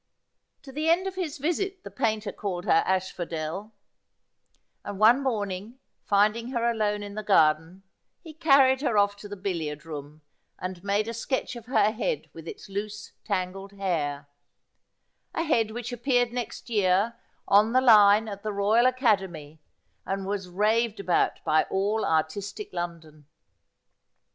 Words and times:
To 0.63 0.71
the 0.71 0.89
end 0.89 1.05
of 1.05 1.13
his 1.13 1.37
visit 1.37 1.83
the 1.83 1.91
painter 1.91 2.31
called 2.31 2.65
her 2.65 2.81
Asphodel, 2.87 3.71
and 4.83 4.97
one 4.97 5.21
morning 5.21 5.77
finding 6.07 6.49
her 6.49 6.67
alone 6.71 7.03
in 7.03 7.13
the 7.13 7.21
garden, 7.21 7.83
he 8.23 8.33
carried 8.33 8.81
her 8.81 8.97
off 8.97 9.15
to 9.17 9.27
the 9.29 9.35
billiard 9.35 9.85
room 9.85 10.23
and 10.57 10.83
made 10.83 11.07
a 11.07 11.13
sketch 11.13 11.55
of 11.55 11.67
her 11.67 11.91
head 11.91 12.31
with 12.33 12.47
its 12.47 12.67
loose 12.67 13.11
tangled 13.23 13.73
hair: 13.73 14.27
a 15.35 15.43
head 15.43 15.69
which 15.69 15.93
appeared 15.93 16.33
next 16.33 16.67
year 16.67 17.13
on 17.47 17.71
the 17.71 17.79
line 17.79 18.27
at 18.27 18.41
the 18.41 18.51
Royal 18.51 18.87
Academy 18.87 19.61
and 20.03 20.25
was 20.25 20.49
raved 20.49 20.99
about 20.99 21.43
by 21.43 21.65
all 21.69 22.03
artistic 22.03 22.73
London. 22.73 23.27